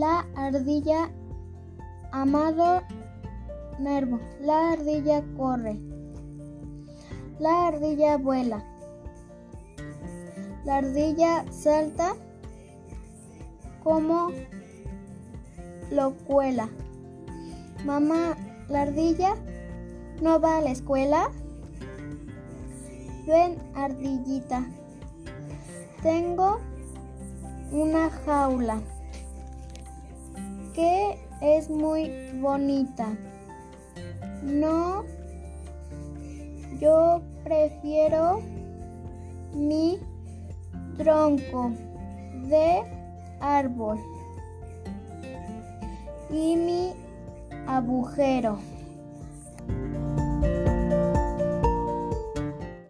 [0.00, 1.10] La ardilla
[2.10, 2.80] amado
[3.78, 4.18] nervo.
[4.40, 5.78] La ardilla corre.
[7.38, 8.64] La ardilla vuela.
[10.64, 12.14] La ardilla salta
[13.84, 14.30] como
[15.90, 16.70] lo cuela.
[17.84, 18.38] Mamá,
[18.70, 19.34] la ardilla
[20.22, 21.30] no va a la escuela.
[23.26, 24.64] Ven, ardillita.
[26.02, 26.58] Tengo
[27.70, 28.80] una jaula
[30.74, 32.10] que es muy
[32.40, 33.08] bonita.
[34.42, 35.04] No,
[36.80, 38.40] yo prefiero
[39.54, 39.98] mi
[40.96, 41.72] tronco
[42.48, 42.82] de
[43.40, 43.98] árbol
[46.30, 46.92] y mi
[47.66, 48.58] agujero.